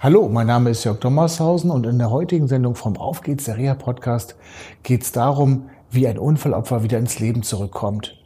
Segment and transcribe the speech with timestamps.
[0.00, 3.56] Hallo, mein Name ist Jörg Dommershausen und in der heutigen Sendung vom Auf geht's, der
[3.56, 4.36] Reha-Podcast,
[4.84, 8.16] geht es darum, wie ein Unfallopfer wieder ins Leben zurückkommt.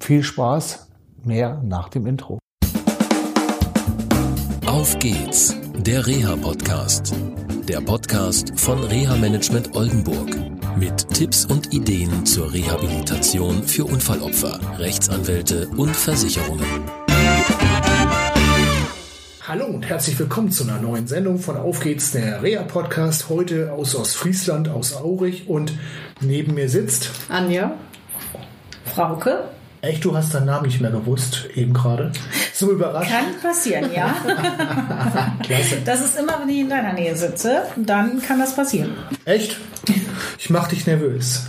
[0.00, 0.88] Viel Spaß,
[1.22, 2.40] mehr nach dem Intro.
[4.66, 7.14] Auf geht's, der Reha-Podcast.
[7.68, 10.36] Der Podcast von Reha-Management Oldenburg.
[10.76, 17.05] Mit Tipps und Ideen zur Rehabilitation für Unfallopfer, Rechtsanwälte und Versicherungen.
[19.48, 23.28] Hallo und herzlich willkommen zu einer neuen Sendung von Auf geht's, der Rea-Podcast.
[23.28, 25.72] Heute aus Ostfriesland, aus Aurich und
[26.20, 27.76] neben mir sitzt Anja,
[28.86, 29.44] Frauke.
[29.82, 32.10] Echt, du hast deinen Namen nicht mehr gewusst, eben gerade.
[32.52, 33.08] So überrascht.
[33.08, 34.16] Kann passieren, ja.
[35.44, 35.76] Klasse.
[35.84, 38.96] Das ist immer, wenn ich in deiner Nähe sitze, dann kann das passieren.
[39.26, 39.58] Echt?
[40.38, 41.46] Ich mach dich nervös.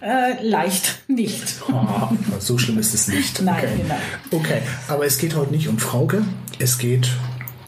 [0.00, 1.56] Äh, leicht nicht.
[1.68, 3.42] Oh, so schlimm ist es nicht.
[3.42, 3.82] Nein, okay.
[3.82, 4.40] genau.
[4.40, 6.22] Okay, aber es geht heute nicht um Frauke,
[6.60, 7.10] es geht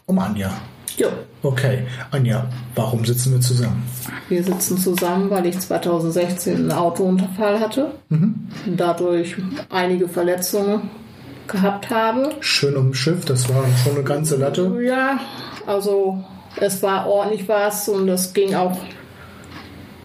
[0.05, 0.51] um Anja.
[0.97, 1.07] Jo.
[1.41, 3.83] Okay, Anja, warum sitzen wir zusammen?
[4.29, 9.35] Wir sitzen zusammen, weil ich 2016 einen Autounterfall hatte und dadurch
[9.69, 10.89] einige Verletzungen
[11.47, 12.35] gehabt habe.
[12.41, 14.71] Schön um Schiff, das war schon eine ganze Latte.
[14.83, 15.19] Ja,
[15.65, 16.23] also
[16.57, 18.77] es war ordentlich was und es ging auch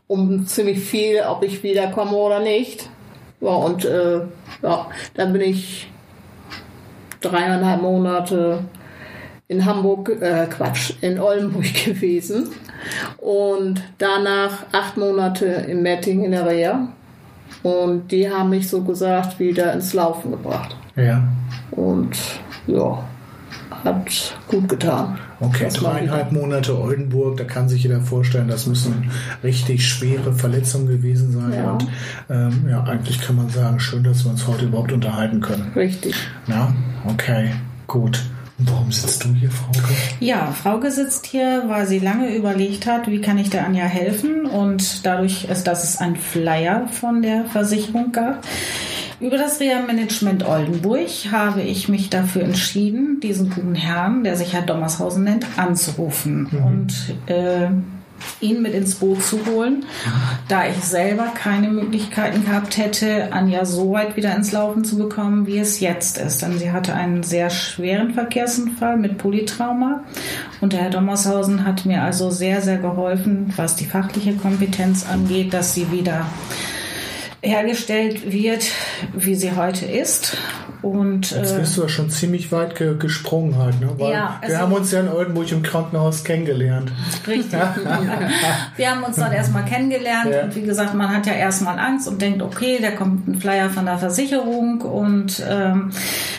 [0.06, 2.88] um ziemlich viel, ob ich wiederkomme oder nicht.
[3.40, 4.22] Ja, und äh,
[4.62, 5.90] ja, dann bin ich
[7.20, 8.64] dreieinhalb Monate
[9.48, 12.48] in Hamburg, äh, Quatsch, in Oldenburg gewesen
[13.16, 16.88] und danach acht Monate in Metting in der Reha.
[17.62, 20.76] Und die haben mich so gesagt wieder ins Laufen gebracht.
[20.96, 21.26] Ja.
[21.70, 22.16] Und
[22.66, 23.02] ja,
[23.84, 25.18] hat gut getan.
[25.40, 29.10] Okay, dreieinhalb Monate Oldenburg, da kann sich jeder vorstellen, das müssen
[29.42, 31.52] richtig schwere Verletzungen gewesen sein.
[31.54, 31.72] Ja.
[31.72, 31.86] Und
[32.28, 35.72] ähm, ja, eigentlich kann man sagen, schön, dass wir uns heute überhaupt unterhalten können.
[35.74, 36.14] Richtig.
[36.48, 36.74] Ja,
[37.06, 37.52] okay,
[37.86, 38.20] gut.
[38.58, 39.94] Warum sitzt du hier, Frauke?
[40.18, 44.46] Ja, Frauke sitzt hier, weil sie lange überlegt hat, wie kann ich der Anja helfen
[44.46, 48.44] und dadurch, ist, dass es einen Flyer von der Versicherung gab.
[49.20, 54.62] Über das Reha-Management Oldenburg habe ich mich dafür entschieden, diesen guten Herrn, der sich Herr
[54.62, 57.68] Dommershausen nennt, anzurufen und äh,
[58.40, 59.84] ihn mit ins Boot zu holen,
[60.48, 65.46] da ich selber keine Möglichkeiten gehabt hätte, Anja so weit wieder ins Laufen zu bekommen,
[65.46, 66.42] wie es jetzt ist.
[66.42, 70.04] Denn sie hatte einen sehr schweren Verkehrsunfall mit Polytrauma
[70.60, 75.52] und der Herr Dommershausen hat mir also sehr, sehr geholfen, was die fachliche Kompetenz angeht,
[75.52, 76.26] dass sie wieder
[77.42, 78.64] hergestellt wird,
[79.14, 80.36] wie sie heute ist.
[80.80, 83.90] Und Jetzt äh, bist du ja schon ziemlich weit ge gesprungen halt, ne?
[83.98, 86.92] Weil Ja, wir also- haben uns ja in Oldenburg im Krankenhaus kennengelernt.
[87.26, 87.58] Richtig.
[88.76, 90.44] Wir haben uns dann erstmal kennengelernt Ja.
[90.44, 93.70] und wie gesagt, man hat ja erstmal Angst und denkt, okay, da kommt ein Flyer
[93.70, 95.90] von der Versicherung und ähm,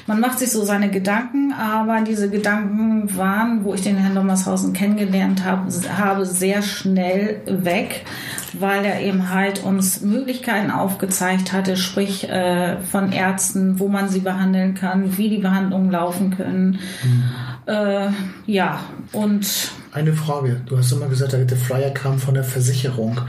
[0.08, 4.72] man macht sich so seine Gedanken, aber diese Gedanken waren, wo ich den Herrn Dommershausen
[4.72, 8.06] kennengelernt habe, habe sehr schnell weg,
[8.60, 14.20] weil er eben halt uns Möglichkeiten aufgezeigt hatte, sprich äh, von Ärzten, wo man sie
[14.20, 16.80] behandeln kann, wie die Behandlungen laufen können.
[17.66, 18.08] Äh,
[18.46, 18.80] ja,
[19.12, 20.62] und Eine Frage.
[20.66, 23.22] Du hast immer gesagt, der Flyer kam von der Versicherung.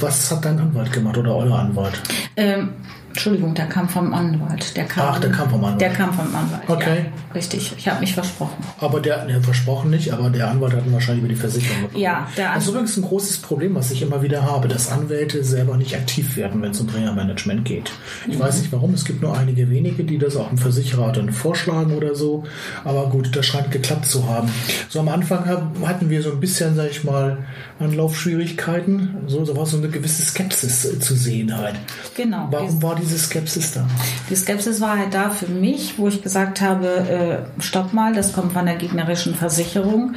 [0.00, 2.00] Was hat dein Anwalt gemacht oder euer Anwalt?
[2.36, 2.70] Ähm,
[3.16, 4.76] Entschuldigung, der kam vom Anwalt.
[4.76, 5.80] Der kam, Ach, der kam vom Anwalt.
[5.80, 6.68] Der kam vom Anwalt.
[6.68, 7.06] Okay.
[7.06, 7.72] Ja, richtig.
[7.78, 8.62] Ich habe mich versprochen.
[8.78, 12.02] Aber der, der versprochen nicht, aber der Anwalt hat ihn wahrscheinlich über die Versicherung bekommen.
[12.02, 15.42] Ja, der Das ist übrigens ein großes Problem, was ich immer wieder habe, dass Anwälte
[15.44, 17.90] selber nicht aktiv werden, wenn es um Reha-Management geht.
[18.28, 21.32] Ich weiß nicht warum, es gibt nur einige wenige, die das auch im Versicherer dann
[21.32, 22.44] vorschlagen oder so.
[22.84, 24.50] Aber gut, das scheint geklappt zu haben.
[24.90, 27.38] So am Anfang hatten wir so ein bisschen, sag ich mal,
[27.78, 29.16] Anlaufschwierigkeiten.
[29.26, 31.76] So, da war so eine gewisse Skepsis äh, zu sehen halt.
[32.14, 32.48] Genau.
[32.50, 33.86] Warum war diese Skepsis da?
[34.28, 38.32] Die Skepsis war halt da für mich, wo ich gesagt habe, äh, stopp mal, das
[38.32, 40.14] kommt von der gegnerischen Versicherung.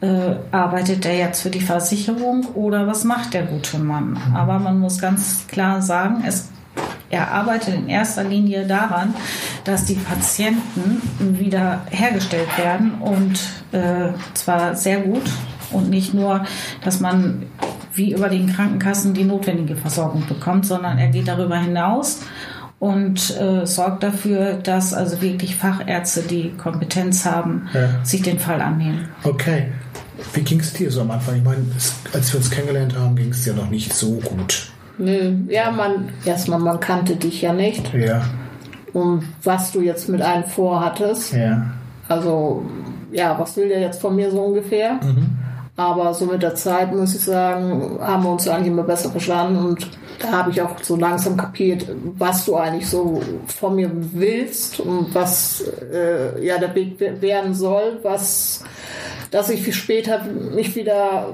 [0.00, 4.16] Äh, arbeitet der jetzt für die Versicherung oder was macht der gute Mann?
[4.34, 6.48] Aber man muss ganz klar sagen, es
[7.10, 9.14] er arbeitet in erster Linie daran,
[9.64, 11.00] dass die Patienten
[11.38, 13.40] wieder hergestellt werden und
[13.72, 15.22] äh, zwar sehr gut
[15.70, 16.44] und nicht nur,
[16.84, 17.46] dass man
[17.98, 22.20] wie über den Krankenkassen die notwendige Versorgung bekommt, sondern er geht darüber hinaus
[22.78, 27.88] und äh, sorgt dafür, dass also wirklich Fachärzte, die Kompetenz haben, Ja.
[28.04, 29.08] sich den Fall annehmen.
[29.24, 29.66] Okay.
[30.32, 31.36] Wie ging es dir so am Anfang?
[31.36, 31.64] Ich meine,
[32.12, 34.70] als wir uns kennengelernt haben, ging es dir noch nicht so gut.
[34.98, 37.92] Nö, ja, man, erstmal, man kannte dich ja nicht.
[37.94, 38.22] Ja,
[38.92, 41.32] Und was du jetzt mit einem vorhattest.
[41.34, 41.66] ja.
[42.08, 42.64] Also,
[43.12, 44.98] ja, was will der jetzt von mir so ungefähr?
[45.78, 49.64] Aber so mit der Zeit, muss ich sagen, haben wir uns eigentlich immer besser verstanden.
[49.64, 49.88] Und
[50.18, 51.86] da habe ich auch so langsam kapiert,
[52.16, 58.00] was du eigentlich so von mir willst und was äh, ja der Weg werden soll,
[58.02, 58.64] was
[59.30, 61.28] dass ich später mich wieder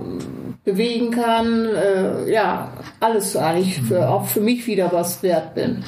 [0.65, 1.67] bewegen kann.
[1.75, 2.71] Äh, ja,
[3.01, 5.85] alles eigentlich, für, auch für mich wieder was wert bin.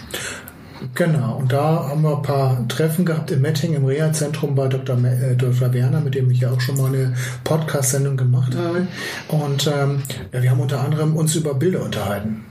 [0.97, 4.97] Genau, und da haben wir ein paar Treffen gehabt in Metting im Reha-Zentrum bei Dr.
[4.97, 5.75] Me äh, Dr.
[5.75, 7.13] Werner, mit dem ich ja auch schon mal eine
[7.45, 8.87] Podcast-Sendung gemacht habe.
[9.29, 10.03] Und ähm,
[10.33, 12.47] ja, wir haben unter anderem uns über Bilder unterhalten.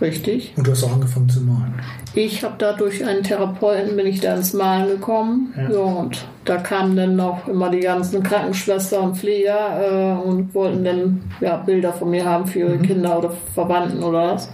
[0.00, 0.54] Richtig.
[0.56, 1.74] Und du hast auch angefangen zu malen.
[2.14, 5.52] Ich habe da durch einen Therapeuten bin ich da ins Malen gekommen.
[5.56, 5.70] Ja.
[5.70, 5.78] Ja.
[5.78, 11.22] und da kamen dann auch immer die ganzen Krankenschwestern und Pfleger äh, und wollten dann
[11.40, 14.48] ja, Bilder von mir haben für ihre Kinder oder Verwandten oder was.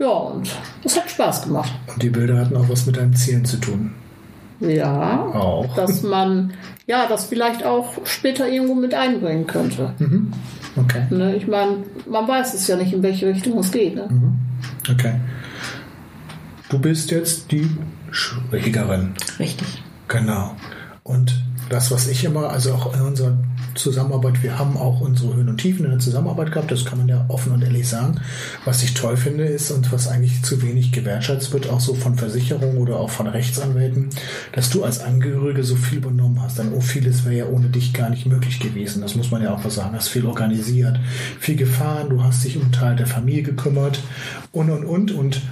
[0.00, 0.50] Ja, und
[0.82, 1.70] es hat Spaß gemacht.
[1.86, 3.92] Und die Bilder hatten auch was mit deinen Zielen zu tun.
[4.60, 5.26] Ja.
[5.26, 5.74] Auch.
[5.74, 6.54] Dass man
[6.86, 9.92] ja das vielleicht auch später irgendwo mit einbringen könnte.
[10.76, 11.06] Okay.
[11.10, 11.36] Ne?
[11.36, 13.94] Ich meine, man weiß es ja nicht, in welche Richtung es geht.
[13.94, 14.08] Ne?
[14.90, 15.14] Okay.
[16.70, 17.68] Du bist jetzt die
[18.10, 19.14] Schwägerin.
[19.38, 19.82] Richtig.
[20.08, 20.56] Genau.
[21.02, 23.36] Und das, was ich immer, also auch in unserer
[23.74, 27.08] Zusammenarbeit, wir haben auch unsere Höhen und Tiefen in der Zusammenarbeit gehabt, das kann man
[27.08, 28.20] ja offen und ehrlich sagen.
[28.64, 32.16] Was ich toll finde ist und was eigentlich zu wenig gewertschätzt wird, auch so von
[32.16, 34.10] Versicherungen oder auch von Rechtsanwälten,
[34.52, 36.58] dass du als Angehörige so viel übernommen hast.
[36.58, 39.02] Denn oh, vieles wäre ja ohne dich gar nicht möglich gewesen.
[39.02, 39.92] Das muss man ja auch mal sagen.
[39.92, 40.98] Du hast viel organisiert,
[41.38, 44.00] viel gefahren, du hast dich um Teil der Familie gekümmert
[44.52, 45.42] und und und und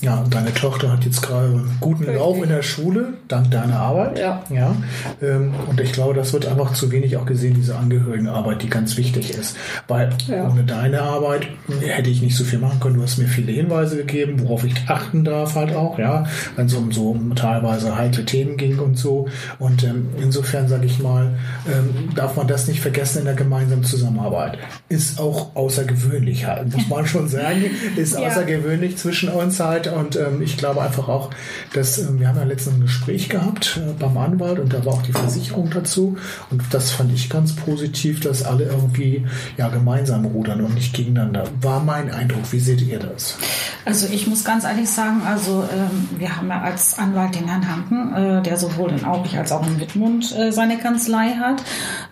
[0.00, 3.80] ja, und deine Tochter hat jetzt gerade einen guten Lauf in der Schule, dank deiner
[3.80, 4.18] Arbeit.
[4.18, 4.44] Ja.
[4.48, 4.76] Ja,
[5.20, 8.96] ähm, und ich glaube, das wird einfach zu wenig auch gesehen, diese Angehörigenarbeit, die ganz
[8.96, 9.54] wichtig ist.
[9.88, 10.48] Weil Ja.
[10.48, 11.48] ohne deine Arbeit
[11.80, 12.96] hätte ich nicht so viel machen können.
[12.96, 16.24] Du hast mir viele Hinweise gegeben, worauf ich achten darf halt auch, ja,
[16.56, 19.28] wenn es um so teilweise heikle Themen ging und so.
[19.58, 21.36] Und ähm, insofern sage ich mal,
[21.70, 24.56] ähm, darf man das nicht vergessen in der gemeinsamen Zusammenarbeit.
[24.88, 27.64] Ist auch außergewöhnlich halt, muss man schon sagen,
[27.96, 28.20] ist Ja.
[28.26, 29.88] außergewöhnlich zwischen uns halt.
[29.88, 31.28] Und ähm, ich glaube einfach auch,
[31.74, 34.94] dass ähm, wir haben ja letztens ein Gespräch gehabt äh, beim Anwalt und da war
[34.94, 36.16] auch die Versicherung dazu.
[36.50, 39.26] Und das fand ich ganz positiv, dass alle irgendwie
[39.56, 41.44] ja gemeinsam rudern und nicht gegeneinander.
[41.60, 42.52] War mein Eindruck.
[42.52, 43.36] Wie seht ihr das?
[43.84, 47.68] Also ich muss ganz ehrlich sagen, also ähm, wir haben ja als Anwalt den Herrn
[47.68, 51.62] Hanken, äh, der sowohl in Aurich als auch in Wittmund äh, seine Kanzlei hat.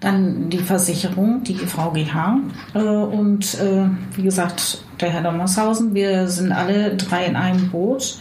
[0.01, 2.39] Dann die Versicherung, die VGH
[2.75, 5.95] äh, und äh, wie gesagt der Herr Dommershausen.
[5.95, 8.19] Wir sind alle drei in einem Boot.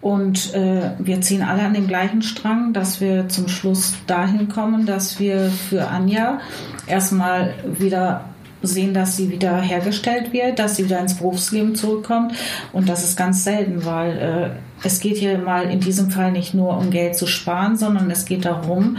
[0.00, 4.86] Und äh, wir ziehen alle an dem gleichen Strang, dass wir zum Schluss dahin kommen,
[4.86, 6.38] dass wir für Anja
[6.86, 8.24] erstmal wieder
[8.62, 12.32] sehen, dass sie wieder hergestellt wird, dass sie wieder ins Berufsleben zurückkommt.
[12.72, 16.54] Und das ist ganz selten, weil äh, es geht hier mal in diesem Fall nicht
[16.54, 18.96] nur um Geld zu sparen, sondern es geht darum,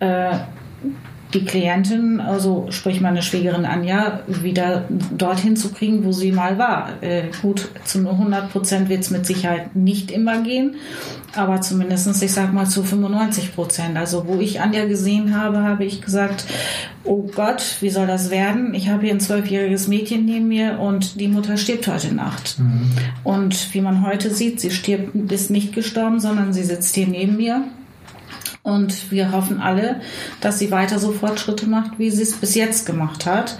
[0.00, 0.30] äh,
[1.34, 4.84] die Klientin, also sprich meine Schwägerin Anja, wieder
[5.16, 7.02] dorthin zu kriegen, wo sie mal war.
[7.02, 10.76] Äh, gut, zu 100 Prozent wird es mit Sicherheit nicht immer gehen,
[11.34, 13.96] aber zumindestens, ich sag mal, zu 95 Prozent.
[13.96, 16.46] Also wo ich Anja gesehen habe, habe ich gesagt,
[17.04, 18.74] oh Gott, wie soll das werden?
[18.74, 22.56] Ich habe hier ein zwölfjähriges Mädchen neben mir und die Mutter stirbt heute Nacht.
[23.22, 27.36] Und wie man heute sieht, sie stirbt, ist nicht gestorben, sondern sie sitzt hier neben
[27.36, 27.64] mir.
[28.62, 30.00] Und wir hoffen alle,
[30.40, 33.58] dass sie weiter so Fortschritte macht, wie sie es bis jetzt gemacht hat.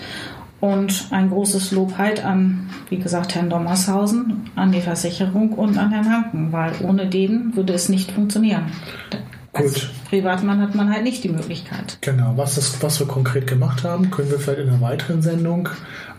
[0.61, 5.91] Und ein großes Lob halt an, wie gesagt, Herrn Dommershausen, an die Versicherung und an
[5.91, 8.67] Herrn Hanken, weil ohne den würde es nicht funktionieren.
[9.53, 9.91] Als Gut.
[10.09, 11.99] Privatmann hat man halt nicht die Möglichkeit.
[12.03, 15.69] Genau, was, das, was wir konkret gemacht haben, können wir vielleicht in einer weiteren Sendung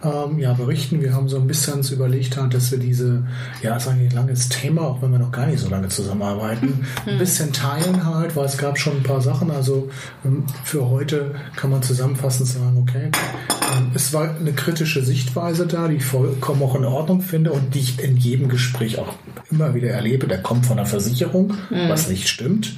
[0.04, 1.02] ähm, ja, berichten.
[1.02, 3.24] Wir haben so ein bisschen uns überlegt, halt, dass wir diese,
[3.62, 6.86] ja, ist eigentlich ein langes Thema, auch wenn wir noch gar nicht so lange zusammenarbeiten,
[7.06, 9.50] ein bisschen teilen halt, weil es gab schon ein paar Sachen.
[9.50, 9.90] Also
[10.26, 13.12] ähm, für heute kann man zusammenfassend sagen, okay,
[13.74, 17.76] ähm, es war eine kritische Sichtweise da, die ich vollkommen auch in Ordnung finde und
[17.76, 19.14] die ich in jedem Gespräch auch
[19.50, 20.28] immer wieder erlebe.
[20.28, 22.74] Der kommt von der Versicherung, was nicht stimmt.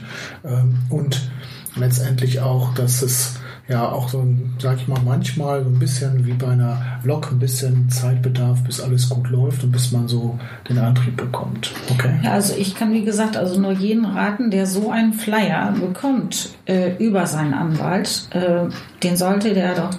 [0.45, 1.29] Ähm, und
[1.75, 3.35] letztendlich auch, dass es
[3.67, 4.25] ja auch so
[4.59, 8.63] sag ich mal, manchmal so ein bisschen wie bei einer Lok ein bisschen Zeit bedarf,
[8.63, 11.71] bis alles gut läuft und bis man so den Antrieb bekommt.
[11.89, 12.19] Okay?
[12.23, 16.49] Ja, also ich kann, wie gesagt, also nur jeden raten, der so einen Flyer bekommt
[16.65, 18.69] äh, über seinen Anwalt, äh,
[19.01, 19.91] den sollte der doch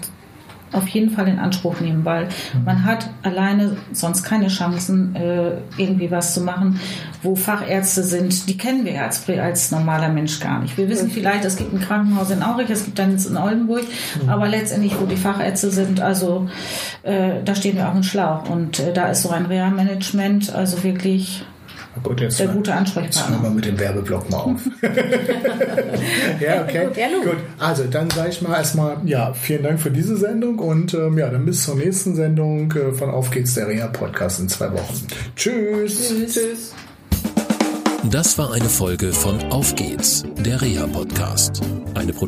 [0.74, 2.28] auf jeden Fall in Anspruch nehmen, weil
[2.64, 6.80] man hat alleine sonst keine Chancen, äh, irgendwie was zu machen,
[7.22, 10.76] wo Fachärzte sind, die kennen wir ja als, als normaler Mensch gar nicht.
[10.76, 13.84] Wir wissen vielleicht, es gibt ein Krankenhaus in Aurich, es gibt eins in Oldenburg,
[14.26, 16.48] aber letztendlich, wo die Fachärzte sind, also
[17.02, 18.48] äh, da stehen wir auch im Schlauch.
[18.50, 21.44] Und äh, da ist so ein Reha-Management, also wirklich
[22.02, 23.30] Gut, jetzt der mal- gute Jetzt Ansprechpartner.
[23.36, 24.60] hören wir mit dem Werbeblock mal auf.
[26.40, 26.88] ja, okay.
[26.96, 27.06] Ja.
[27.22, 31.16] Gut, also dann sage ich mal erstmal, ja, vielen Dank für diese Sendung und ähm,
[31.18, 34.72] ja, dann bis zur nächsten Sendung äh, von Auf geht's der Reha Podcast in zwei
[34.72, 35.06] Wochen.
[35.36, 36.08] Tschüss.
[36.08, 36.74] Tschüss.
[38.10, 41.62] Das war eine Folge von Auf geht's, der Reha Podcast.
[41.94, 42.22] Eine Produktion